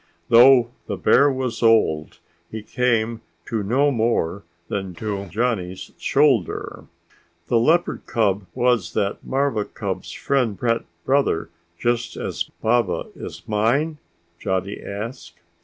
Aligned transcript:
Though 0.29 0.71
the 0.87 0.97
bear 0.97 1.31
was 1.31 1.61
old, 1.61 2.17
he 2.49 2.63
came 2.63 3.21
no 3.51 3.91
more 3.91 4.43
than 4.67 4.95
to 4.95 5.27
Johnny's 5.27 5.91
shoulder. 5.99 6.85
"The 7.49 7.59
leopard 7.59 8.07
cub 8.07 8.47
was 8.55 8.93
that 8.93 9.23
marva 9.23 9.63
cub's 9.63 10.11
friend 10.11 10.59
pet 10.59 10.85
brother 11.05 11.51
just 11.77 12.17
as 12.17 12.41
Baba 12.63 13.09
is 13.15 13.47
mine?" 13.47 13.99
Johnny 14.39 14.81
asked. 14.81 15.37